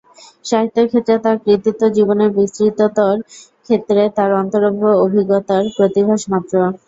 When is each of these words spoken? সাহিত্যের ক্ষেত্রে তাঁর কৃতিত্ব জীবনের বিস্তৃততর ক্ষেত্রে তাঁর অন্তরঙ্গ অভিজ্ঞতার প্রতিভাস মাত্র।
সাহিত্যের 0.45 0.87
ক্ষেত্রে 0.91 1.15
তাঁর 1.19 1.37
কৃতিত্ব 1.43 1.81
জীবনের 1.97 2.29
বিস্তৃততর 2.37 3.15
ক্ষেত্রে 3.65 4.01
তাঁর 4.17 4.31
অন্তরঙ্গ 4.41 4.81
অভিজ্ঞতার 5.03 5.63
প্রতিভাস 5.77 6.21
মাত্র। 6.31 6.53